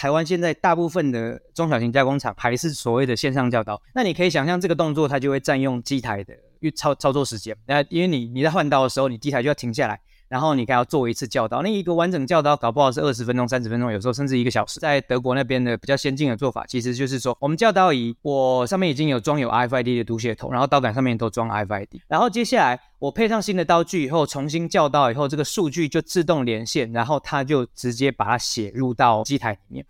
[0.00, 6.34] 台湾现在大部分的中小型加工厂还是所谓的线上校刀，那你可以想象这个动作它就会占用机台的
[6.74, 10.00] 操操作时间，那因为你你在换刀的时候，你机台就要停下来。
[10.30, 14.78] 然后你还要做一次校刀，那一个完整校刀搞不好是二十分钟、三十分钟，有时候甚至一个小时。
[14.78, 29.84] 在德国那边的比较先进的做法，其实就是说，我们校刀仪我上面已经有装有 RFID 的读写头，然后刀杆上面都装 RFID，然后接下来我配上新的刀具以后，重新校刀以后，这个数据就自动连线，然后它就直接把它写入到机台里面。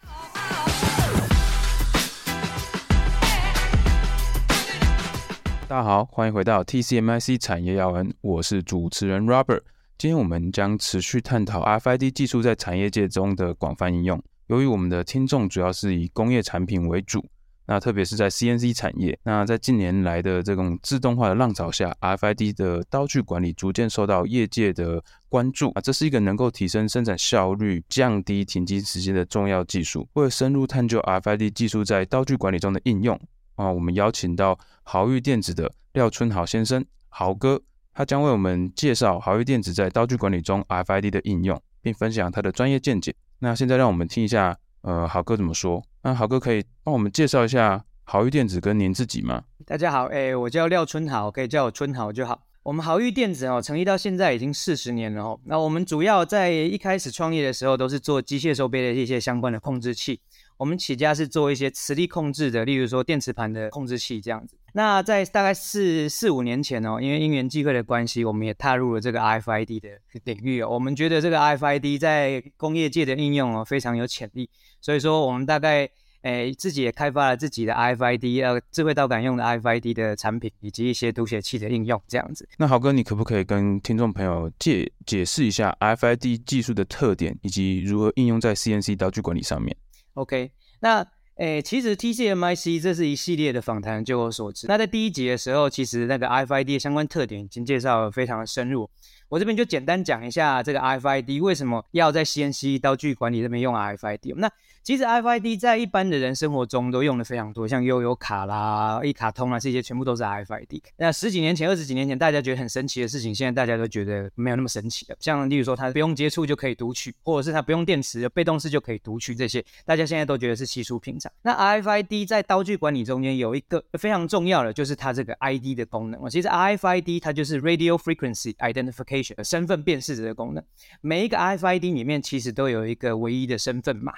[5.68, 9.60] 大家好，欢迎回到 TCMIC 产业要闻，我是主持人 Robert。
[10.00, 14.18] 今天我们将持续探讨 RFID 技术在产业界中的广泛应用。
[14.46, 17.22] 由于我们的听众主要是以工业产品为主，
[17.66, 30.08] 那特别是在 CNC 产业，那在近年来的这种自动化的浪潮下，RFID 的刀具管理逐渐受到业界的关注啊，这是一个能够提升生产效率、降低停机时间的重要技术。
[30.14, 33.20] 为了深入探究 RFID 技术在刀具管理中的应用
[33.56, 37.60] 啊，我们邀请到豪裕电子的廖春豪先生，豪哥。
[37.92, 43.14] 他将为我们介绍豪玉电子在刀具管理中 RFID 的应用，并分享他的专业见解。
[43.40, 45.82] 那现在让我们听一下，呃，豪哥怎么说？
[46.02, 49.42] 那豪哥可以帮我们介绍一下豪玉电子跟您自己吗？
[49.66, 52.42] 大家好，哎，我叫廖春豪，可以叫我春豪就好。
[52.62, 55.40] 我们豪玉电子哦，成立到现在已经四十年了哦。
[55.44, 60.20] 那我们主要在一开始创业的时候，都是做机械手臂的一些相关的控制器。
[60.60, 64.54] 我们起家是做一些磁力控制的，例如说电磁盘的控制器这样子。
[64.74, 69.88] 那在大概四四五年前哦，因为因缘际会的关系，我们也踏入了这个 RFID 的
[70.24, 70.68] 领域哦。
[70.68, 74.50] 我们觉得这个 RFID 在工业界的应用哦非常有潜力，
[74.82, 75.88] 所以说我们大概
[76.24, 82.46] 诶自己也开发了自己的 RFID 呃智慧刀杆用的 RFID 的产品，以及一些读写器的应用这样子。
[82.58, 89.74] 那豪哥，你可不可以跟听众朋友解解释一下 RFID 技术的特点，以及如何应用在 CNC 刀具管理上面
[90.14, 94.66] ？OK，那诶，其实 TCMIC 这是一系列的访谈，就我所知。
[94.66, 98.90] 那在第一集的时候，其实那个 ifid 相关特点已经介绍得非常深入。
[99.30, 104.34] 我这边就简单讲一下这个 RFID 为什么要在 CNC 刀具管理这边用 RFID。
[104.36, 104.50] 那
[104.82, 110.82] 其实 RFID 在一般的人生活中都用的非常多，像悠游卡啦、一卡通啊，这些全部都是 RFID。
[110.96, 115.16] 那十几年前、二十几年前，大家觉得很神奇的事情，现在大家都觉得没有那么神奇了。
[115.20, 121.30] 像例如说，它不用接触就可以读取，或者是它不用电池，被动式就可以读取，这些大家现在都觉得是稀疏平常。
[121.42, 126.28] 那 RFID 在刀具管理中间有一个非常重要的，就是它这个 ID 的功能。
[126.28, 129.19] 其实 RFID 它就是 Radio Frequency Identification。
[129.22, 130.64] 身份辨识的功能，
[131.00, 134.12] 每一个 RFID 里面其实都有一个唯一的身份码。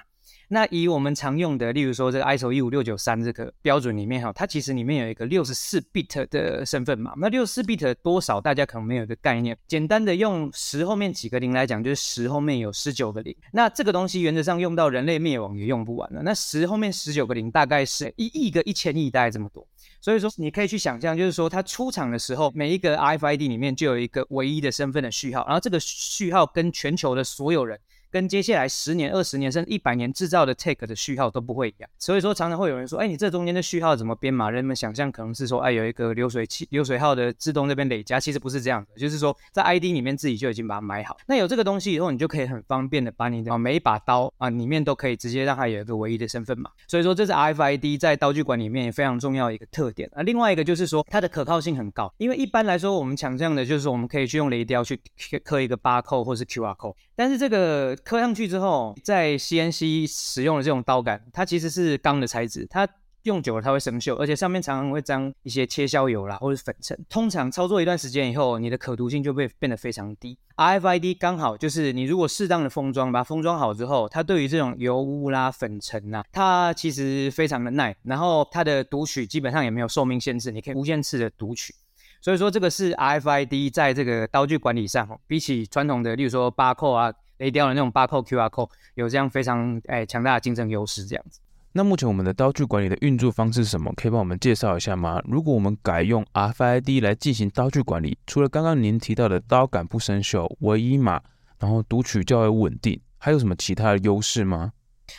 [0.49, 7.15] 那以我们常用的，例如说这个 ISO 一五六九三这个标准里面哈，它其实里面有一个六十四 bit 的身份码。
[7.17, 9.57] 那六十四 bit 多少，大家可能没有一个概念。
[9.67, 13.35] 简单的用十后面几个零来讲，就是十后面有十九个零。
[13.53, 16.21] 那这个东西原则上用到人类灭亡也用不完了。
[16.23, 19.67] 那十后面十九个零，大概是一亿个一千亿，大概这么多。
[20.03, 27.79] 所以说，你可以去想象，就是说，它出厂的时候，每一个 RFID 里面就有一个唯一的身份的序号，然后这个序号跟全球的所有人，
[28.13, 34.51] 跟接下来十年、二十年甚至一百年制造的 tag 的序号都不会一样，所以说常常会有人说，哎，你这中间的序号怎么编码？
[34.51, 41.17] 人们想象可能是说，哎，有一个流水器、流水号的自动这边累加，其实不是这样的，就是说在 ID 里面自己就已经把它买好。
[41.27, 46.71] 那有这个东西以后，你就可以很方便的把你的每一把刀啊里面都可以直接让它有一个唯一的身份码。
[46.87, 50.11] 所以说这是 RFID 在刀具管里面也非常重要的一个特点。
[50.13, 55.01] 啊，另外一个就是说它的可靠性很高，因为一般来说我们想象的就是我们可以去用雷雕去
[55.43, 58.95] 刻一个八扣或是 QR code，但是这个刻上去之后。
[59.03, 62.89] 在 CNC 使用的这种刀杆，它其实是钢的材质，它
[63.25, 66.99] 用久了它会生锈，而且上面常常会沾一些切削油啦，或者粉尘。
[67.09, 70.39] 通常操作一段时间以后，你的可读性就会变得非常低。
[70.57, 81.75] RFID 刚好就是你如果适当的封装，把它封装好之后，它对于这种油污啦、粉尘呐，它其实非常的耐，然后它的读取基本上也没有寿命限制，你可以无限次的读取。
[82.23, 87.13] 所以说这个是 RFID 在这个刀具管理上，比起传统的，例如说巴扣啊。
[87.39, 91.41] 雷雕的那种八扣 QR code 有这样非常诶强大的竞争优势，这样子。
[91.73, 93.93] 那目前我们的刀具管理的运作方式是什么？
[93.97, 95.21] 可以帮我们介绍一下吗？
[95.25, 101.21] 如果我们改用 RFID 来进行刀具管理，除了刚刚您提到的刀杆不生锈、唯一码，
[101.59, 104.71] 然后读取较为稳定，还有什么其他的优势吗？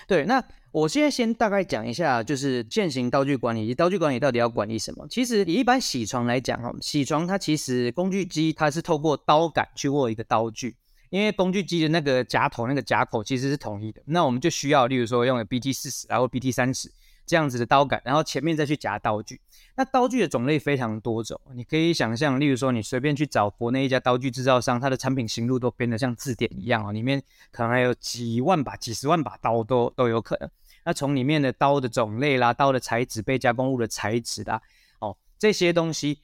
[0.08, 5.08] 对，那我现在先大概讲一下，就是践行刀具管理以及刀具管理到底要管理什么。
[5.10, 10.76] 其实以一般铣床来讲哈，铣床它其实工具机它是透过刀杆去握一个刀具。
[11.10, 16.92] 因为工具机的那个夹头、那个夹口其实是统一的，那我们就需要，例如说用 BT 四十，然后 BT 三十
[17.26, 19.40] 这样子的刀杆，然后前面再去夹刀具。
[19.76, 27.22] 那刀具的种类非常多种，你可以想象，例如说你随便去找国内一家刀具制造商，它的产品型路都编得像字典一样哦，里面
[27.52, 30.50] 可能还有几万把、几十万把刀都都有可能。
[30.86, 34.62] 那从里面的刀的种类啦、刀的材质、被加工物的材质啦，
[35.00, 36.20] 哦，这些东西。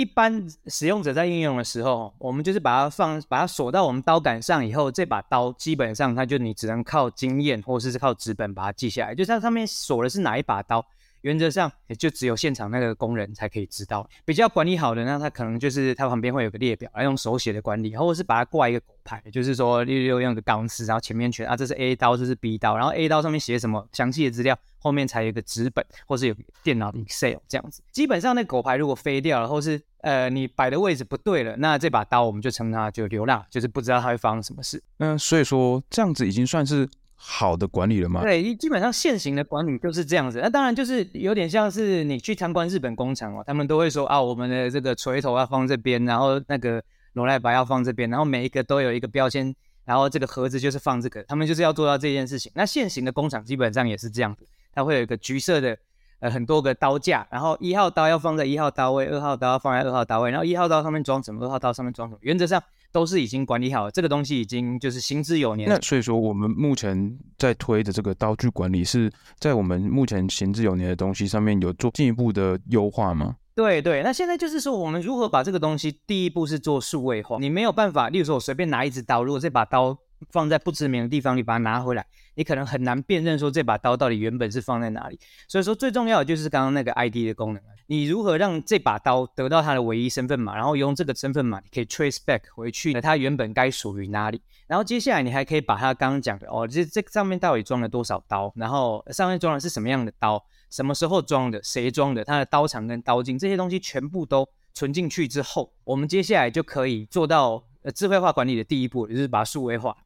[0.00, 10.82] 一般使用者在应用的时候，我们就是把它放，把它锁到我们刀杆上以后，这把刀基本上它就你只能靠经验或者是靠纸本把它记下来，就它上面锁的是哪一把刀。
[11.22, 14.08] 原则上也就只有现场那个工人才可以知道。
[14.24, 27.82] 比较管理好的，那他可能就是他旁边会有个列表，来用手写的管理，或者是把它挂一个狗牌，就是说六六用个钢丝，然后前面全啊，这是 A 刀，这是 B 刀，然后 A 刀上面写什么详细的资料，后面才有一个纸本，或是有电脑的 Excel 这样子。
[27.92, 34.82] 基本上那狗牌如果飞掉了，或是呃你摆的位置不对了，那这把刀我们就称它就流浪，就是不知道它会发生什么事。
[34.98, 36.88] 嗯，所以说这样子已经算是。
[37.22, 38.22] 好的管理了吗？
[38.22, 40.40] 对，基本上现行的管理就是这样子。
[40.42, 46.82] 那当然就是有点像是你去参观日本工厂哦，他们都会说啊，我们的这个锤头要放这边，然后那个
[47.12, 52.50] 螺赖把要放这边，然后每一个都有一个标签，然后这个盒子就是放这个，他们就是要做到这件事情。
[52.54, 55.76] 那现行的工厂基本上也是这样子，它会有一个橘色的
[56.20, 62.62] 呃很多个刀架，然后一号刀要放在一号刀位，二号刀要放在二号刀位，然后一号刀上面装什么，二号刀上面装什么，原则上。
[62.92, 65.68] 都是已经管理好了，这个东西已经就是行之有年。
[65.68, 73.36] 那所以说，我们目前在推的这个刀具管理，是在我们目前行之有年的东西上面有做进一步的优化吗？
[73.54, 77.36] 对对，那现在就是说，我们如何把这个东西，第一步是做数位化。
[77.40, 79.96] 你没有办法，例如说我随便拿一支刀，如果这把刀
[80.30, 85.18] 放在不知名的地方，你把它拿回来，你可能很难辨认说这把刀到底原本是放在哪里。
[85.48, 87.62] 所以说，最重要的就是刚刚那个 ID 的功能。
[87.86, 94.40] 你如何让这把刀得到它的唯一身份码，然后用这个身份码，你可以 trace back 回去，它原本该属于哪里。
[94.68, 100.40] 然后接下来你还可以把它刚刚讲的哦，这这上面到底装了多少刀，然后上面装的是什么样的刀，
[100.70, 109.96] 什么时候装的，谁装的，它的刀长跟刀径这些东西全部都存进去之后，我们接下来就可以做到呃智慧化管理的第一步，就是把它数位化。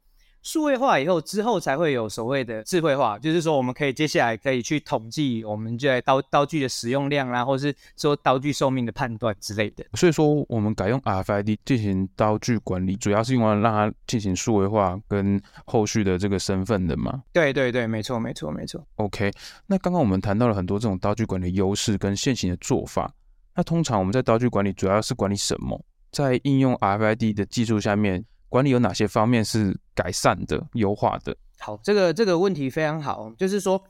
[0.44, 9.82] 数位化以后，之后才会有所谓的智慧化，就是说我们可以接下来可以去统计我们在刀刀具的使用量啦，或是说刀具寿命的判断之类的。
[9.94, 17.22] 所以说，我们改用 RFID 进行刀具管理，主要是用来让它进行数位化跟后续的这个身份的嘛？
[17.32, 18.86] 对对对，没错没错没错。
[18.96, 19.32] OK，
[19.66, 23.10] 那刚刚我们谈到了很多这种刀具管理优势跟现行的做法，
[23.56, 25.82] 那通常我们在刀具管理主要是管理什么？
[26.12, 28.22] 在应用 RFID 的技术下面。
[28.54, 31.36] 管理有哪些方面是改善的、优化的？
[31.58, 33.82] 好，这个这个问题非常好，就是说，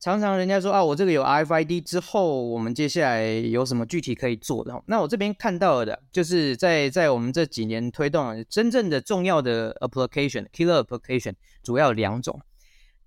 [0.00, 4.82] 常常人家说啊，我这个有 RFID 之后，我们接下来有什么具体可以做的？
[4.86, 12.40] 那我这边看到的，就是在在我们这几年推动真正的重要的 application，killer application，主要两种，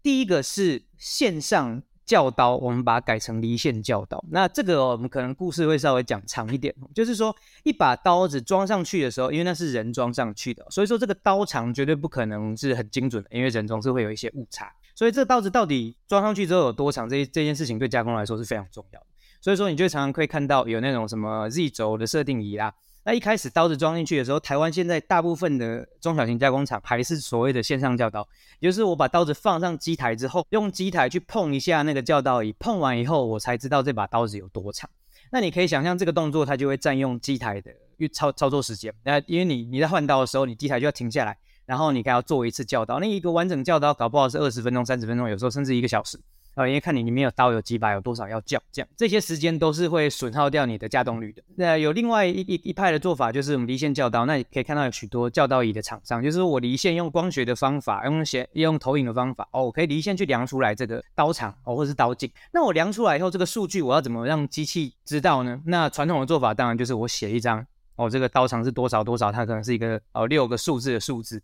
[0.02, 1.84] 第一个是线上。
[2.06, 4.24] 教刀，我们把它改成离线教刀。
[4.30, 14.71] 那这个我们可能故事会稍微讲长一点，就是说一把刀子装上去的时候，因为那是人装上去的，所以说这个刀长绝对不可能是很精准的，因为人总是会有一些误差。
[14.94, 19.06] 所以这个刀子到底装上去之后有多长，这这件事情对加工来说是非常重要的。
[19.39, 22.74] 所以说你就常常可以看到有那种什么 Z 轴的设定仪啦。
[23.03, 28.27] 那一开始刀子装进去的时候，台湾现在大部分的中小型加工厂还是所谓的线上教刀，
[28.59, 34.89] 也就是我把刀子放上机台之后，用机台去碰一下那个教刀仪，碰完以后我才知道这把刀子有多长。
[35.31, 37.71] 那你可以想象这个动作它就会占用机台的
[38.12, 38.94] 操操作时间。
[39.03, 46.19] 那因为你你在换刀的时候，你机台就要停下来，然后你还要做一次教刀，那一个完整教刀搞不好是二十分钟、三十分钟，有时候甚至一个小时。
[46.68, 51.41] 因为看你里面有刀有几把，有多少要叫，这样这些时间都是会损耗掉你的稼动率的。
[51.56, 54.25] 那有另外一一一派的做法，就是我们离线教刀。
[54.25, 62.32] 那你可以看到有许多教刀仪的厂商，就是我离线用光学的方法，用显用投影的方法，哦，我可以离线去量出来这个刀长哦，或者是刀径。
[62.51, 65.62] 那我量出来以后，这个数据我要怎么让机器知道呢？
[65.65, 67.65] 那传统的做法当然就是我写一张
[67.96, 71.41] 哦，这个刀长是多少多少，它可能是一个哦六个数字的数字。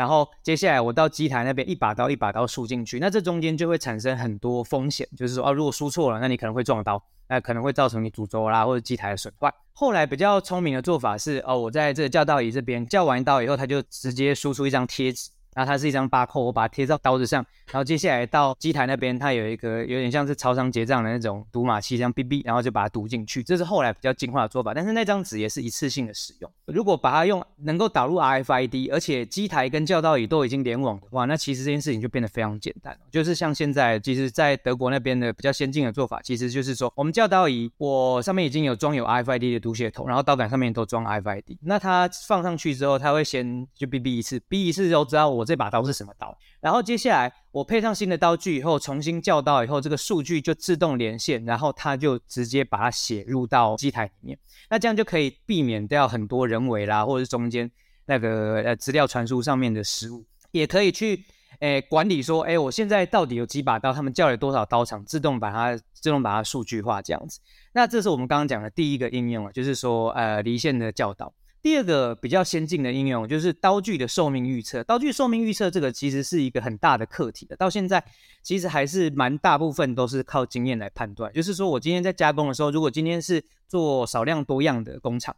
[0.00, 9.52] 然后接下来我到机台那边一把刀一把刀输进去，那这中间就会产生很多风险，就是说啊，如果输错了，那你可能会撞刀，那可能会造成你主轴啦或者机台的损坏。
[9.74, 15.28] 后来比较聪明的做法是，哦，我在这个教刀仪这边叫完一刀以后，他就直接输出一张贴纸。
[15.54, 23.42] 那它是一张巴扣，我把它贴到刀子上，然后接下来到机台那边，它有一个有点像是超商结账的那种读码器，这样哔哔，然后就把它读进去。
[23.42, 26.50] 这是后来比较进化的做法，但是那张纸也是一次性的使用。
[26.66, 32.96] 如果把它用能够导入 RFID，而且机台跟教导椅都已经联网的话，那其实这件事情就变得非常简单。
[33.10, 41.58] 就是像现在，其实，在德国那边的比较先进的做法，其实就是说，我们教导椅，我上面已经有装有 RFID 的读写头，然后刀杆上面都装 RFID。
[41.62, 46.12] 那它放上去之后，它会先就哔哔一次，哔一次之后知道我我这把刀是什么。
[46.18, 54.38] 刀，然后接下来我配上新的刀具以后，重新校刀以后，这个数据就自动连线，然后它就直接把它写入到机台里面。
[54.68, 57.70] 那这样就可以避免掉很多人为啦，或者是中间
[58.04, 61.24] 那个呃资料传输上面的失误，也可以去
[61.60, 67.40] 诶管理说，诶我现在到底有几把刀，他们叫了多少刀场，自动把它自动把它数据化这样子。
[67.72, 71.32] 那这是我们刚刚讲的第一个应用啊，就是说呃离线的教导。
[71.62, 74.82] 第二个比较先进的应用就是刀具的寿命预测。
[74.82, 78.02] 刀具寿命预测这个其实是一个很大的课题的，到现在
[78.42, 81.32] 其实还是蛮大部分都是靠经验来判断。
[81.32, 85.36] 就是说我今天在加工的时候，如果今天是做少量多样的工厂，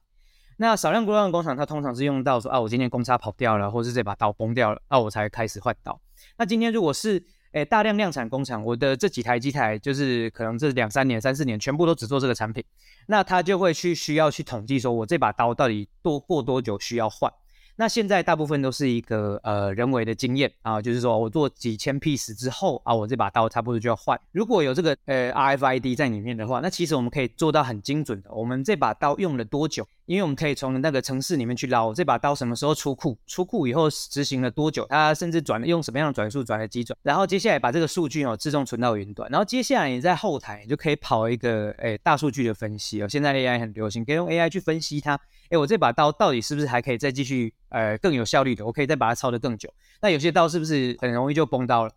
[0.59, 6.01] 那少量多样的工厂它通常是用到说啊，我今天公差跑掉了，或是这把刀崩掉了，那、啊、我才开始换刀。
[6.39, 12.65] 那今天如果是诶大量量产工厂，我的这几台机台就是可能这两三年、三四年全部都只做这个产品。
[13.07, 17.33] 那他就会去需要去统计说，我这把刀到底多过多久需要换？
[17.77, 24.19] 那现在大部分都是一个呃人为的经验啊，就是说我做几千 piece 之后啊，我这把刀差不多就要换。
[24.31, 29.89] 如果有这个呃 RFID 在里面的话，那其实我们可以做到很精准的，我们这把刀用了多久？
[30.07, 45.19] 因为我们可以从那个城市里面去捞这把刀什么时候出库，出库以后执行了多久，它甚至转了用什么样的转速转了几转，然后接下来把这个数据哦自动存到云端，然后接下来你在后台你就可以跑一个诶大数据的分析哦，现在 AI 很流行，可以用 AI 去分析它。
[45.51, 48.65] 诶，我这把刀到底是不是还可以再继续，呃，更有效率的？
[48.65, 49.73] 我可以再把它操得更久。
[50.01, 51.93] 那有些刀是不是很容易就崩刀了？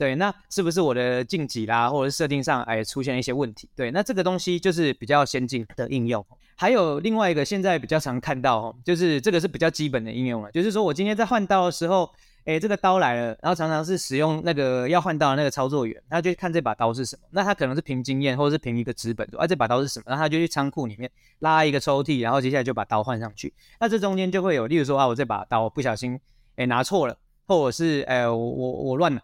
[0.00, 3.68] 对，那是不是我的进击啦，或者是设定上，哎，出现一些问题？
[3.76, 6.24] 对，那这个东西就是比较先进的应用。
[6.56, 12.10] 还有另外一个现在比较常看到，就是这个是比较基本的应用了，就是说我今天在换刀的时候。
[12.46, 17.28] 哎，这个刀来了，然后常常是使用那个要换刀的那个操作员，他就看这把刀是什么。
[17.32, 21.08] 那他可能是凭经验，或者是凭一个纸本，啊这把刀是什么，然后他就去仓库里面
[21.40, 23.52] 拉一个抽屉，然后接下来就把刀换上去。
[23.78, 26.18] 那这中间就会有，例如说啊，我这把刀不小心
[26.56, 27.14] 哎拿错了，
[27.46, 29.22] 或者是哎我我我乱拿，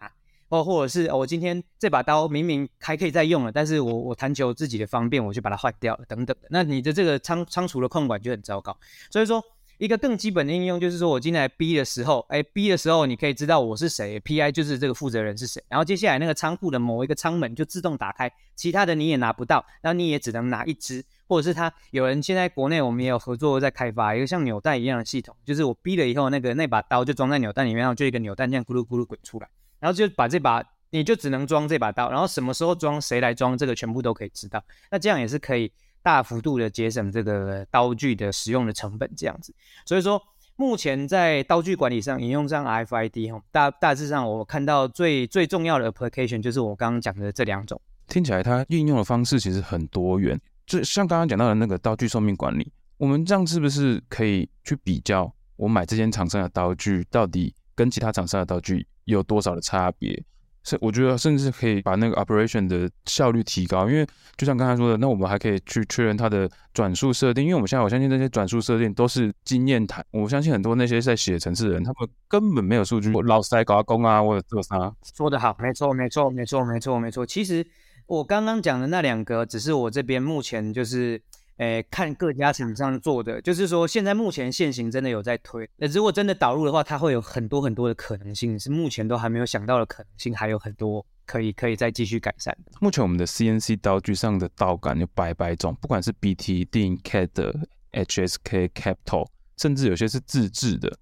[0.49, 6.49] 或或者是我今天这把刀明明还可以再用了，但是我我弹求自己的方便，我就把它换掉了等等的。
[6.51, 8.77] 那你的这个仓仓储的控管就很糟糕，
[9.11, 9.43] 所以说。
[9.79, 29.47] 一个更基本的应用就是说，我进来 B 的时候，哎，B 的时候你可以知道我是谁，PI 就是这个负责人是谁，然后接下来那个仓库的某一个仓门就自动打开，其他的你也拿不到，然后你也只能拿一支，或者是他有人现在国内我们也有合作在开发一个像纽带一样的系统，就是我 B 了以后，那个那把刀就装在纽带里面，然后就一个纽带这样咕噜咕噜滚出来，
[29.87, 35.73] 然后就把这把你就只能装这把刀，然后什么时候装谁来装这个全部都可以知道，那这样也是可以。
[36.03, 39.53] 大幅度的节省这个刀具的使用的成本，这样子。
[39.85, 40.23] 所以说，
[40.55, 47.81] 目前在刀具管理上引用上 RFID 哈，大大致上我看到最最重要的 application 就是我刚刚讲的这两种。
[48.07, 60.23] 听起来它运用的方式其实很多元，就像刚刚讲到的那个刀具寿命管理，我们这样是不是可以去比较我买这间厂商的刀具到底跟其他厂商的刀具有多少的差别？
[60.63, 64.05] 是，我觉得甚至可以把那个 operation 的效率提高，因为
[64.37, 74.93] 就像刚才说的，那我们还可以去确认它的转速设定，因为我们现在我相信那些转速设定都是经验谈，我相信很多那些在写程式的人，他们根本没有数据，我老师在搞工啊，或者做啥。
[75.15, 77.25] 说得好，没错，没错，没错，没错，没错。
[77.25, 77.65] 其实
[78.07, 81.23] 我刚刚讲的那两个，只是我这边目前就是。
[81.57, 85.69] 诶，看各家厂商做的，就是说现在目前现行真的有在推。
[85.77, 92.57] 那如果真的导入的话，它会有很多很多的可能性，是目前都还没有想到的可能性，还有很多可以可以再继续改善。
[92.81, 100.99] 目前我们的 CNC 刀具上的刀杆有百百种，不管是 BT、定 CAD、HSK、Capital，甚至有些是自制的。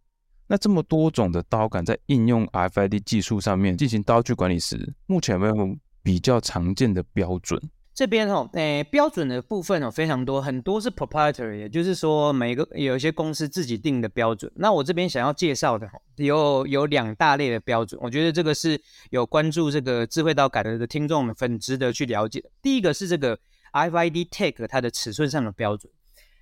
[0.46, 7.60] 那这么多种的刀杆在应用 RFID 技术上面进行刀具管理时，目前没有比较常见的标准？
[7.94, 14.50] 这边哦，诶，标准的部分哦非常多，很多是 proprietary，也就是说每个有一些公司自己定的标准。
[14.56, 22.42] 那我这边想要介绍的有有两大类的标准，我觉得这个是有关注这个智慧刀杆的听众们很值得去了解。
[22.60, 23.38] 第一个是这个
[23.72, 25.92] RFID tag 它的尺寸上的标准。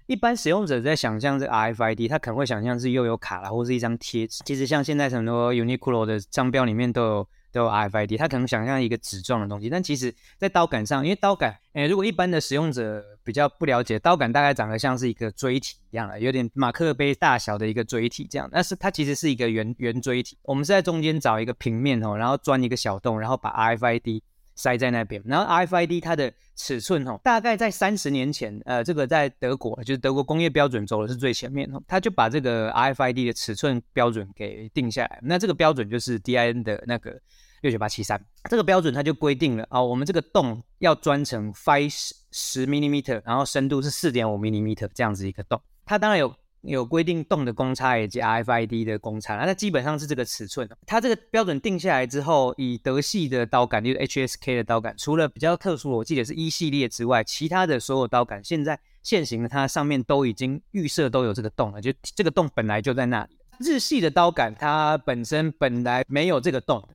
[0.07, 4.43] 一般使用者在想象这个 RFID，他可能会想象是又有卡啦，或是一张贴纸。
[4.47, 7.29] 其实像现在很多 Uniqlo 的商标里面都有。
[7.53, 20.37] 都有 RFID，他可能想象一个纸状的东西，但其实，在刀杆上，因为刀杆，诶，如果一般的使用者比较不了解，刀杆大概长得像是一个锥体一样的，有点马克杯大小的一个锥体这样，但是它其实是一个圆圆锥体。
[20.43, 24.23] 我们是在中间找一个平面哦，然后钻一个小洞，然后把 RFID
[24.55, 25.23] 塞在那边。
[25.25, 35.19] 然后 RFID 它的尺寸哦，大概在三十年前，呃，这个在德国，就是德国工业标准走的是最前面哦，他就把这个 RFID 的尺寸标准给定下来。
[35.23, 37.21] 那这个标准就是 DIN 的那个。
[37.63, 45.63] 六九八七三这个标准，它就规定了啊、哦，我们这个洞要钻成 five 十十 millimeter，然后深度是四点五 millimeter 这样子一个洞。
[45.85, 50.69] 它当然有有规定洞的公差以及 RFID 的公差，那基本上是这个尺寸。
[50.87, 63.37] 它这个标准定下来之后，以德系的刀杆，就是 HSK 的刀杆，除了比较特殊，我记得是一系列之外，其他的所有刀杆现在现行的，它上面都已经预设都有这个洞了，就这个洞本来就在那里。
[63.59, 66.89] 日系的刀杆它本身本来没有这个洞。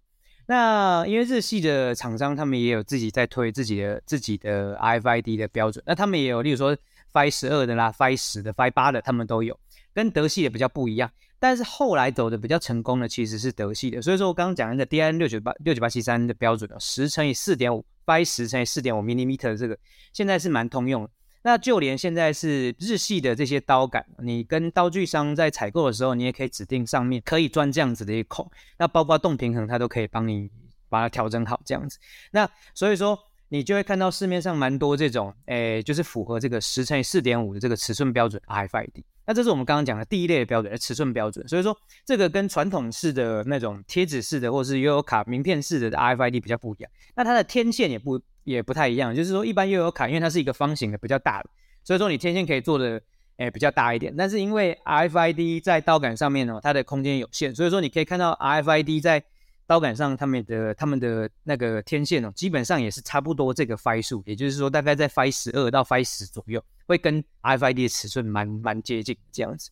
[0.50, 6.76] 那因为日系的厂商他们也有自己在推自己的自己的 RFID 的标准，那他们也有，例如说
[7.18, 9.60] Phi 十二的啦、Phi 十的、Phi 八的，他们都有，
[9.92, 11.10] 跟德系的比较不一样。
[11.40, 19.78] 但是后来走的比较成功的其实是德系的，所以说我刚刚讲的 DIN 六九八六九八七三的标准十乘以四点五，Phi 十乘以四点五 millimeter 这个
[20.14, 21.10] 现在是蛮通用的。
[21.44, 30.50] 那就连现在是日系的这些刀杆，你跟刀具商在采购的时候，你也可以指定上面可以钻这样子的一个孔，那包括动平衡它都可以帮你
[30.90, 31.98] 把它调整好这样子。
[32.32, 33.18] 那所以说
[33.50, 39.04] 你就会看到市面上蛮多这种，诶，就是符合这个十乘以四点五的这个尺寸标准 RFID。
[39.25, 41.46] 那这是我们刚刚讲的第一类的标准，尺寸标准。
[41.48, 46.92] 所以说，这个跟传统式的那种贴纸式的，或者是悠游卡名片式的 RFID 比较不一样。
[47.16, 51.50] 那它的天线也不也不太一样，就是说，一般悠游卡因为它是一个方形的，比较大的，
[51.84, 53.01] 所以说你天线可以做的
[53.36, 54.13] 诶比较大一点。
[54.18, 59.24] 但是因为 RFID 在刀杆上面呢，它的空间有限，所以说你可以看到 RFID 在
[59.68, 66.64] 刀杆上他们的他们的那个天线哦，基本上也是差不多这个 Phi 数，也就是说大概在 Phi 十二到 Phi 十左右。
[66.88, 69.70] 会跟 RFID 的尺寸蛮蛮接近这样子。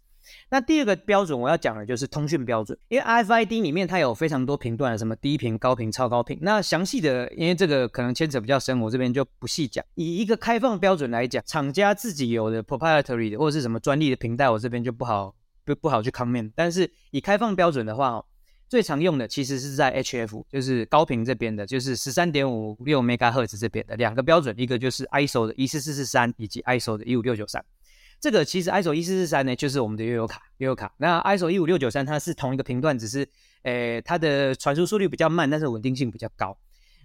[0.50, 6.38] 那第二个标准我要讲的就是通讯标准，因为 RFID 里面它有非常多频段，什么低频、高频、超高频。
[6.42, 9.82] 那详细的，因为这个可能牵扯比较深，我这边就不细讲。
[9.94, 15.34] 以一个开放标准来讲，厂家自己有的 proprietary 的或者是什么专利的频带，我这边就不好
[15.64, 16.52] 不不好去 comment。
[16.54, 18.22] 但是以开放标准的话，
[18.68, 27.64] 最常用的其实是在 HF，就是高频这边的，就是十三点五六 MHz 这边的两个标准，一个就是 ISO 的一四四四三以及 ISO 的一五六九三。
[28.20, 30.92] 这个其实 ISO 一四四三呢，就是我们的悠游卡，悠游卡。
[30.98, 33.28] 那 ISO 一五六九三它是同一个频段，只是
[33.64, 36.58] 诶它的传输速率比较慢，但是稳定性比较高。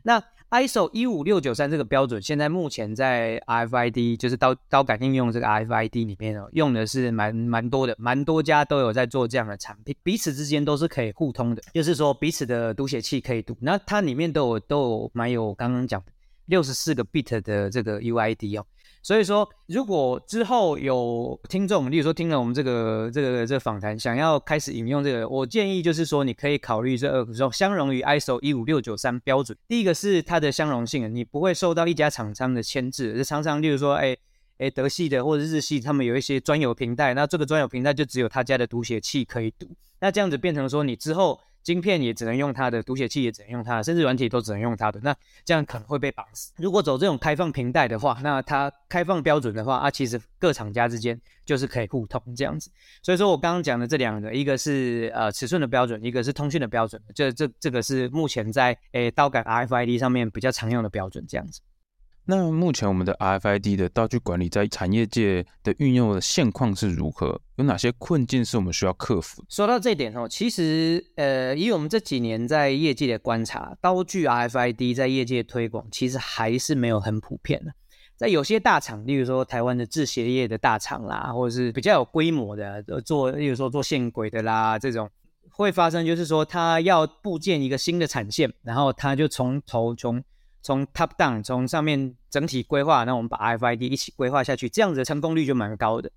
[0.02, 16.06] 那 ISO 一五六九三这个标准，现在目前在 RFID 就是刀刀感应用这个 RFID 里面哦，用的是蛮蛮多的，蛮多家都有在做这样的产品，彼此之间都是可以互通的，就是说彼此的读写器可以读，那它里面都有都有蛮有刚刚讲的
[16.46, 18.66] 六十四个 bit 的这个 UID 哦。
[19.02, 29.56] 所以说，如果之后有听众，例如说听了我们这个这个这个访谈，想要开始引用这个，我建议就是说，你可以考虑这个相容于 ISO 一五六九三标准。
[29.66, 33.14] 第一个是它的相容性，你不会受到一家厂商的牵制。
[33.16, 34.16] 这常常例如说，哎
[34.58, 39.66] 哎，德系的或者日系，他们有一些专有平台，那这个专有平台就只有他家的读写器可以读，
[40.00, 41.40] 那这样子变成说你之后。
[41.62, 45.00] 晶片也只能用它的，读写器也只能用它的，甚至软体都只能用它的。
[45.02, 46.52] 那这样可能会被绑死。
[46.56, 52.70] 如果走这种开放平带的话，那它开放标准的话啊，其实各厂家之间就是可以互通这样子。
[53.02, 57.00] 所以说我刚刚讲的这两个，一个是呃尺寸的标准，一个是通讯的标准。
[57.14, 61.60] 这这这个是目前在诶刀杆 RFID 上面比较常用的标准这样子。
[62.30, 67.40] 那目前我们的 RFID 的刀具管理在产业界的运用的现况是如何？
[67.56, 69.44] 有哪些困境是我们需要克服？
[69.48, 77.72] 说到这一点哦，其实呃，以我们这几年在业界的观察，刀具 RFID 在业界推广其实还是没有很普遍的。
[78.16, 85.10] 在有些大厂，例如说台湾的制鞋业的大厂啦，或者是比较有规模的做，例如说做线轨的啦，这种
[85.50, 90.22] 会发生就是说，他要布建一个新的产线，然后他就从头从。
[90.62, 96.10] 从 top down，从上面整体规划，那我们把 RFID 一起规划下去，这样子成功率就蛮高的。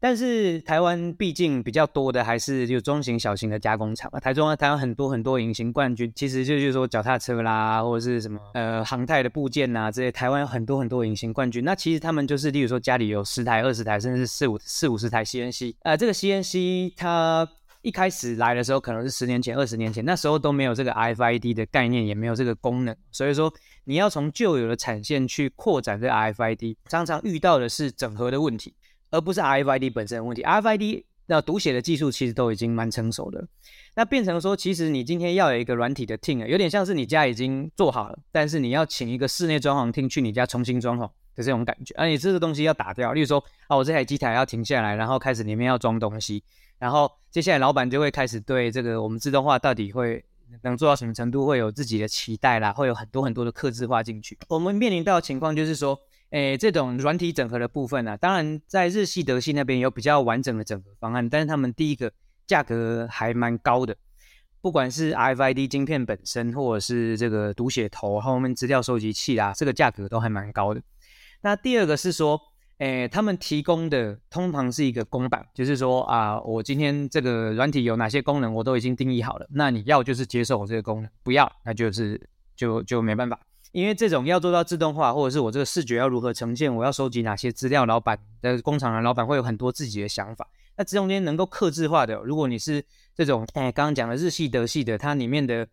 [0.00, 4.18] 但是台湾毕竟比较多的还是就中型、小型的加工厂啊。
[4.18, 11.62] 台中啊，台湾很多很多隐形冠军，其实就就是说脚踏车啦，或者是什么呃航太的部件呐、啊，这些台湾有很多很多隐形冠军。
[11.62, 15.76] 那其实他们就是，例如说家里有十台、二十台，甚至是四五四五十台 CNC。
[15.82, 17.48] 呃，这个 CNC 它
[17.82, 23.54] 一开始来的时候可能是十年前、二十年前，那时候都没有这个 RFID 的概念，也没有这个功能，所以说。
[23.84, 28.74] 你要从旧有的产线去扩展这 RFID，常常遇到的是整合的问题，
[29.10, 30.42] 而不是 RFID 本身的问题。
[30.42, 33.46] RFID 那读写的技术其实都已经蛮成熟的，
[33.94, 41.02] 那变成说，其实你今天要有一个软体的 team，有点像是你家已经做好了，但是你要请一个室内装潢 team 去你家重新装潢
[41.34, 41.94] 的这种感觉。
[41.96, 46.42] 而你这个东西要打掉，例如说，啊，我这台机台要停下来，然后开始里面要装东西，
[46.78, 50.24] 然后接下来老板就会开始对这个我们自动化到底会。
[50.62, 54.38] 能做到什么程度，会有自己的期待啦，会有很多很多的客制化进去。
[54.48, 55.98] 我们面临到的情况就是说，
[56.30, 62.12] 诶，这种软体整合的部分呢、啊，当然在日系、德系那边有比较完整的整合方案，但是他们第一个
[62.46, 63.96] 价格还蛮高的，
[64.60, 70.82] 不管是 RFID 晶片本身，或者是这个读写头后面资料收集器啦，这个价格都还蛮高的。
[71.42, 72.40] 那第二个是说。
[72.82, 79.46] 诶，他们提供的通常是一个公版，就是说啊，我今天这个软体有哪些功能，我都已经定义好了。
[79.50, 82.20] 那你要就是接受我这个功能，不要那就是
[82.56, 83.38] 就就没办法。
[83.70, 90.44] 因为这种要做到自动化，或者是我这个视觉要如何呈现，我要收集哪些资料，老板的工厂的老板会有很多自己的想法。
[90.76, 95.64] 那这中间能够克制化的，如果你是这种诶刚刚讲的日系、德系的，它里面的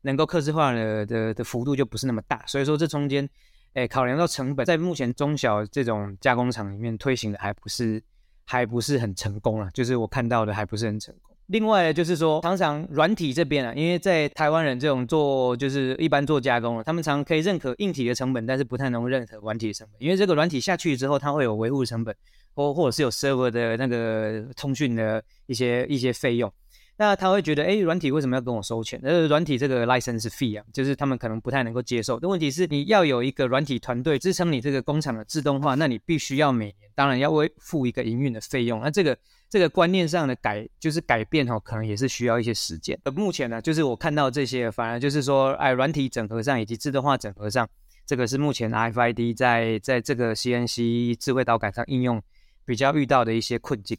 [0.00, 3.28] 能够克制化的的的幅度就不是那么大，所以说这中间，
[3.74, 8.02] 诶，考量到成本，在目前中小这种加工厂里面推行的还不是
[8.44, 11.36] 还不是很成功啊，就是我看到的还不是很成功。
[11.48, 22.14] 另外就是说，常常软体这边啊，因为在台湾人这种做就是一般做加工了，他们常可以认可硬体的成本，但是不太能认可软体的成本，因为这个软体下去之后，它会有维护成本，
[22.54, 26.50] 或或者是有 server 的那个通讯的一些一些费用。
[26.96, 29.00] 那他会觉得，哎，软体为什么要跟我收钱？
[29.02, 32.20] 呃，软体这个 license fee 啊，就是他们可能不太能够接受。
[32.20, 38.80] 但问题是，你要有一个软体团队支撑你这个工厂的自动化，那你必须要每年，当然要为付一个营运的费用。
[38.80, 39.18] 那这个
[39.50, 42.96] 这个观念上的改，就是改变哦，可能也是需要一些时间。
[43.02, 47.68] 而目前呢，就是我看到这些，反而就是说，哎，软体整合上以及自动化整合上，
[48.06, 52.22] 这个是目前 RFID 在在这个 CNC 智慧导杆上应用
[52.64, 53.98] 比较遇到的一些困境。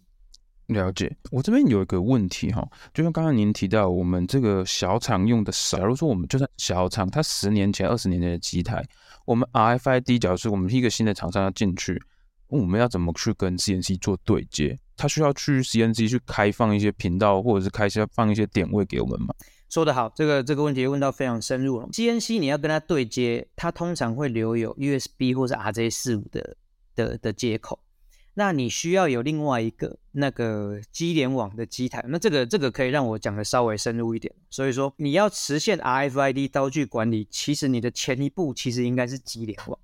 [0.68, 5.78] 了解，我这边有一个问题哈，就像刚刚您提到，我们这个小厂用的少。
[5.78, 8.84] 假如说我们就算小厂，它十年前、二十年前的机台，
[9.26, 12.02] 我们 RFID，假如说我们一个新的厂商要进去，
[12.48, 14.78] 我们要怎么去跟 CNC 做对接？
[14.98, 19.36] 它需要去 CNC 去开放一些频道，或者是开箱放一些点位给我们吗？
[19.70, 21.88] 说得好，这个这个问题问到非常深入了。
[21.92, 26.58] CNC 你要跟它对接，它通常会留有 USB 或是 RJ45 的
[26.96, 27.78] 的的接口。
[28.38, 34.34] 那你需要有另外一个那个机联网的机台，那这个这个可以让我讲的稍微深入一点。
[34.50, 39.80] 所以说你要实现 RFID 刀具管理，其实你的前一步其实应该是机联网。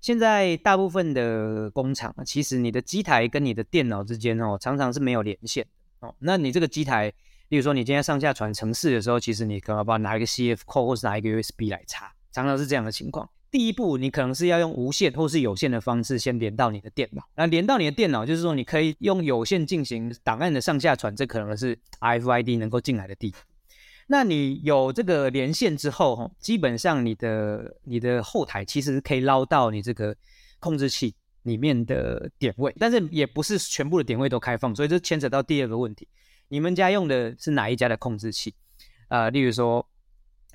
[0.00, 5.66] 现在大部分的工厂，其实你的机台跟你的电脑之间哦，常常是没有连线
[5.98, 6.14] 哦。
[6.20, 7.12] 那你这个机台，
[7.48, 13.28] 例如说你今天上下传程式的时候，其实你可能要拿一个 CF code 或是拿一个 USB 来插，常常是这样的情况。
[13.50, 17.22] 第一步，你可能是要用无线或是有线的方式先连到你的电脑。
[17.34, 23.42] 那连到你的电脑，就是说你可以用有线进行档案的上下传，这可能是 RFID 能够进来的地方。
[24.06, 30.14] 那你有这个连线之后，基本上你的你的后台其实可以捞到你这个
[30.58, 36.06] 控制器里面的点位，但是也不是全部的点位都开放，所以这牵扯到第二个问题：
[36.48, 38.54] 你们家用的是哪一家的控制器？
[39.08, 39.88] 呃，例如说。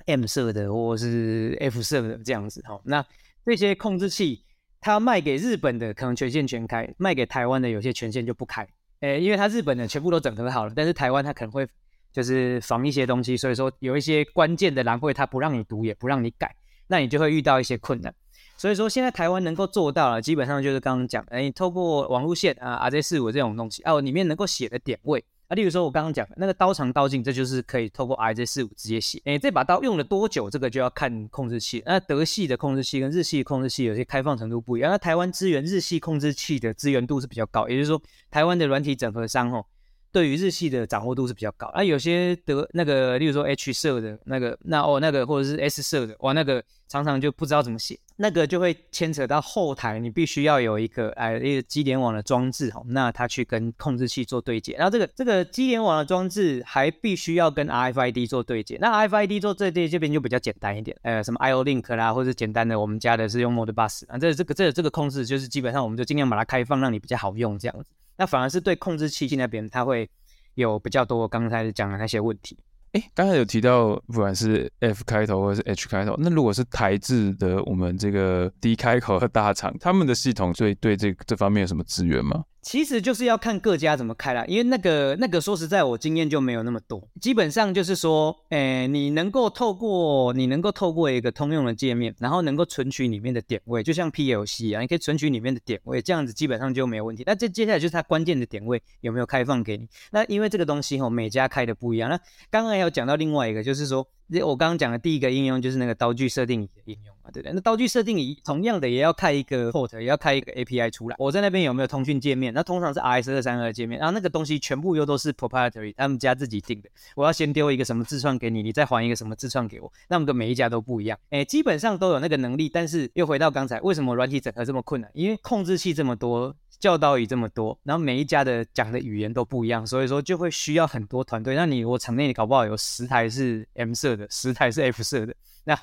[0.06, 3.04] M 色的或是 F 色的这样子哈，那
[3.44, 4.44] 这些控制器，
[4.80, 8.66] 它卖给日本的可能权限全开，卖给台湾的有些权限就不开，
[9.00, 11.66] 诶，因为它日本的全部都整合好了，但是台湾它可能会
[12.12, 16.54] 就是防一些东西，所以说有一些关键的栏位它不让你读也不让你改，
[16.86, 18.14] 那你就会遇到一些困难。
[18.56, 25.24] 所以说现在台湾能够做到了，基本上就是刚刚讲的，诶，透过网路线啊，RJ 四五这种东西哦，里面能够写的点位。
[25.48, 29.20] 啊，例如说，我刚刚讲的那个刀长刀径，这就是可以透过 I Z 四五直接写。
[29.24, 31.82] 诶，这把刀用了多久，这个就要看控制器。
[31.84, 34.90] 那德系的控制器跟日系控制器有些开放程度不一样。
[34.90, 39.66] 那台湾资源日系控制器的资源度是比较高，也就是说，台湾的软体整合商吼，
[40.14, 41.66] 对于日系的掌握度是比较高。
[41.74, 47.98] 啊，有些德那个，例如说 H 色的那个，那哦那个或者是 S 色的，哇，那个常常就不知道怎么写。
[48.16, 70.08] 那个就会牵扯到后台，你必须要有一个哎一个机联网的装置哈，那它去跟控制器做对接，然后这个这个机联网的装置还必须要跟 RFID 做对接，那 RFID 做对接这边就比较简单一点，呃什么 IO Link 啦，或者简单的我们家的是用 Modbus 啊，这这个这个这个控制就是基本上我们就尽量把它开放，让你比较好用这样子，那反而是对控制器那边它会
[70.54, 72.58] 有比较多刚才讲的那些问题。
[72.92, 82.44] 哎，刚才有提到，不管是 F 开头或是 H 开头，那如果是台制的，我们这个 D 开口和大厂，他们的系统最对这这方面有什么资源吗？
[82.64, 87.06] 其实就是要看各家怎么开啦，因为那个那个说实在，我经验就没有那么多。
[87.20, 97.22] 基本上就是说，诶，你能够透过你能够透过一个通用的界面，然后能够存取里面的点位，就像 PLC 啊，你可以存取里面的点位，这样子基本上就没有问题。
[97.26, 99.86] 那这接下来就是它关键的点位有没有开放给你？
[100.10, 102.08] 那因为这个东西吼，每家开的不一样。
[102.08, 102.16] 那
[102.50, 104.06] 刚刚还有讲到另外一个，就是说。
[104.44, 107.52] 我刚刚讲的第一个应用就是那个刀具设定仪的应用嘛，对不对？
[107.52, 111.16] 那刀具设定仪同样的也要开一个 port，也要开一个 API 出来。
[111.18, 112.52] 我在那边有没有通讯界面？
[112.54, 116.88] 那通常是 RS 二三二界面，然后那个东西全部又都是 proprietary，他们家自己定的。
[117.14, 121.18] 我要先丢一个什么自创给你，你再还一个什么自创给我，那么个每一家都不一样。
[121.30, 125.10] 诶，基本上都有那个能力，但是又回到刚才，为什么软体整合这么困难？
[125.14, 126.56] 因为控制器这么多。
[126.80, 131.54] 教导语这么多，然后每一家的讲的语言都不一样，所以说就会需要很多团队。
[131.54, 135.34] 那你我场内你搞不好有十台是 M 色的，十台是 F 色的，
[135.64, 135.78] 那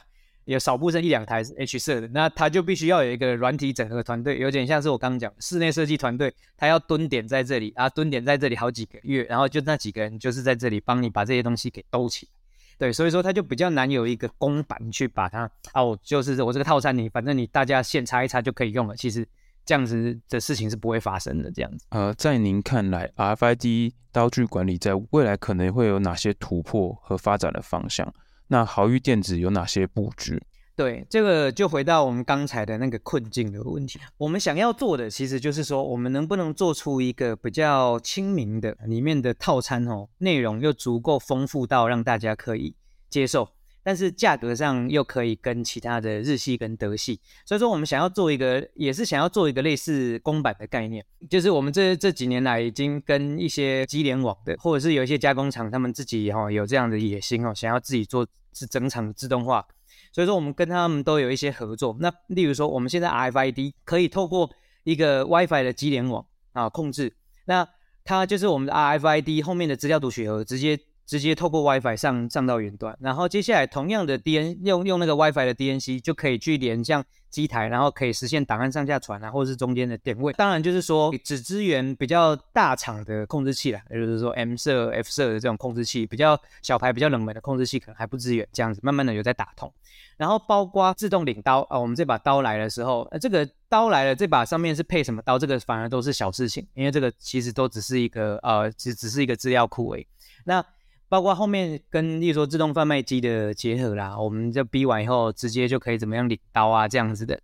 [0.45, 12.31] 有少部分一两台是 H 色的，那他就必须要有一个软体整合团队，有点像是我刚刚讲室内设计团队，他要蹲点在这里啊，蹲点在这里好几个月，然后就那几个人就是在这里帮你把这些东西给兜起来。
[12.77, 19.27] 对，所以说他就比较难有一个公版去把它啊，我就是我这个套餐你反正你大家现插一插就可以用了，其实。
[19.65, 21.51] 这样子的事情是不会发生的。
[21.51, 28.13] 这样子，呃，在您看来，RFID 刀具管理在未来可能会有哪些突破和发展的方向？
[28.47, 30.41] 那豪裕电子有哪些布局？
[30.75, 33.99] 对，这个就回到我们刚才的那个困境的问题。
[34.17, 42.75] 我们想要做的，其实就是说，我们能不能做出一个比较亲民的里面的套餐哦，内容又足够丰富到让大家可以
[43.09, 43.47] 接受，
[43.83, 47.19] 但是价格上又可以跟其他的日系跟德系。
[47.45, 59.65] 所以说，我们想要做一个，也是想要做一个类似公版的概念，就是我们这这几年来已经跟一些机联网的，或者是有一些加工厂，他们自己哈有这样的野心哦，想要自己做是整场自动化。
[60.13, 61.97] 所以说，我们跟他们都有一些合作。
[61.99, 64.49] 那例如说，我们现在 RFID 可以透过
[64.83, 67.13] 一个 WiFi 的机联网啊控制，
[67.45, 67.67] 那
[68.03, 70.79] 它就是我们的 RFID 后面的资料读取盒直接。
[71.11, 80.31] 直接透过 WiFi 上上到云端，然后接下来同样的 DN 用用那个 WiFi 的 DNC 就可以去连向机台，然后可以实现档案上下传啊，或者是中间的点位。
[80.31, 88.47] 当然就是说只支援比较大厂的控制器啦，也就是说 M 色、F 色的这种控制器，比较小牌、比较冷门的控制器可能还不支援。
[88.53, 89.69] 这样子慢慢的有在打通，
[90.15, 100.07] 然后包括自动领刀啊，我们这把刀来的时候，呃，这个刀来了，这把上面是配什么刀，这个反而都是小事情，因为这个其实都只是一个呃，只只是一个资料库而已。
[100.45, 100.65] 那
[101.11, 107.37] 包括后面跟，例如说自动贩卖机的结合啦，我们就逼完以后，直接就可以怎么样领刀啊，这样子的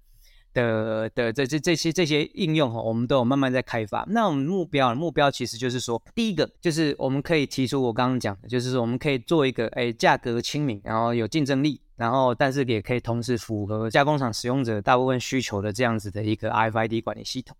[0.53, 4.05] 的的这这这些这些应用哈，我们都有慢慢在开发。
[4.07, 17.57] 那我们目标目标其实就是说，第一个就是我们可以提出我刚刚讲的，就是说我们可以做一个诶价格亲民，然后有竞争力，然后但是也可以同时符合加工厂使用者大部分需求的这样子的一个 RFID 管理系统。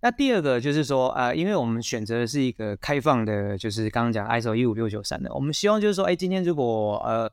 [0.00, 7.30] 那第二个就是说，呃，因为我们选择的是一个开放的，就是刚刚讲 ISO 一五六九三的，我们希望就是说，哎，今天如果呃，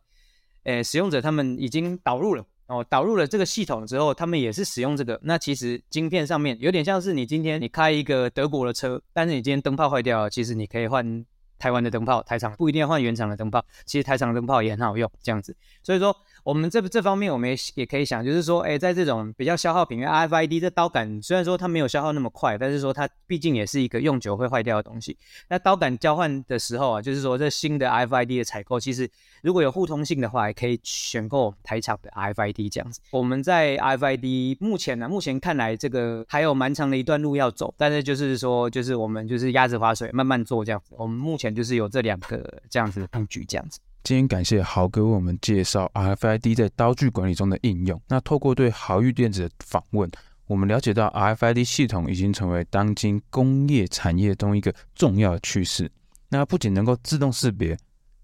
[0.63, 11.25] 呃，使用者他们已经导入了哦，导入了这个系统之后，他们也是使用这个，那其实晶片上面有点像是你今天你开一个德国的车，但是你今天灯泡坏掉了，其实你可以换。
[11.57, 15.55] 台湾的灯泡，台厂不一定要换原厂的灯泡，其实台厂灯泡也很好用，这样子。
[15.81, 16.13] 所以说，
[16.45, 25.17] 我们这这方面我们也也可以想，就是说，哎，在这种比较消耗品，因为 RFID 这刀杆虽然说它没有消耗那么快，但是说它毕竟也是一个用久会坏掉的东西。
[25.49, 29.09] 那刀杆交换的时候啊，就是说这新的 RFID 的采购，其实
[29.41, 32.99] 如果有互通性的话，也可以选购台厂的 RFID 这样子。
[33.09, 40.93] 我们在 RFID 目前呢，目前看来这个还有蛮长的一段路要走，但是就是说，就是我们就是鸭子划水，慢慢做这样子。
[40.95, 41.55] 我们目前。
[41.55, 43.79] 就是有这两个这样子的布局，这样子。
[44.05, 47.99] 今天感谢豪哥为我们介绍 RFID 在刀具管理中的应用。
[48.07, 50.07] 那透过对豪裕电子的访问，
[50.45, 55.91] 我们了解到 RFID 系统已经成为当今工业产业中一个重要的趋势。
[56.29, 57.75] 那不仅能够自动识别、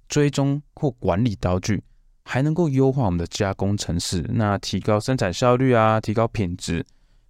[0.07, 1.81] 追踪或管理刀具，
[2.25, 6.85] 还能够优化我们的加工程式，那提高生产效率啊，提高品质，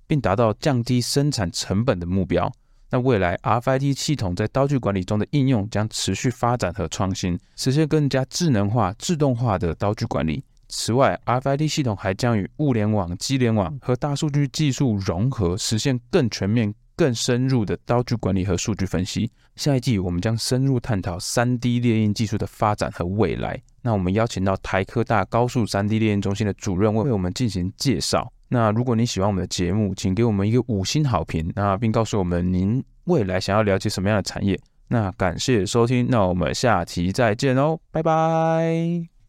[0.06, 2.52] 并达到降低生产成本的目标。
[2.92, 10.44] 那未来 RFID 系统在刀具管理中的应用将持续发展和创新，实现更加智能化、自动化的刀具管理。
[10.68, 19.32] 此外，RFID 系统还将与物联网、机联网和大数据技术融合，实现更全面、更深入的刀具管理和数据分析。
[19.56, 23.62] 下一季我们将深入探讨 3D 列印技术的发展和未来。
[23.82, 28.32] 那我们邀请到台科大高速 3D 列印中心的主任为我们进行介绍。
[28.54, 34.60] 那如果你喜欢我们的节目，请给我们一个五星好评，那并告诉我们您未来想要了解什么样的产业。
[34.90, 39.21] 那感谢收听，那我们下期再见哦，拜拜。